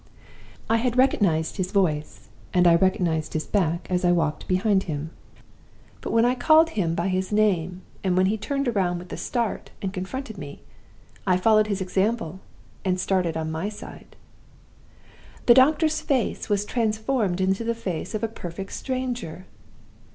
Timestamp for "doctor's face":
15.53-16.49